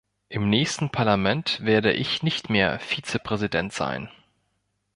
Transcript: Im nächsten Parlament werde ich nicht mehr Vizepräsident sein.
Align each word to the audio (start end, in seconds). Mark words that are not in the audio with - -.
Im 0.29 0.49
nächsten 0.49 0.89
Parlament 0.89 1.63
werde 1.63 1.93
ich 1.93 2.23
nicht 2.23 2.49
mehr 2.49 2.79
Vizepräsident 2.79 3.71
sein. 3.71 4.09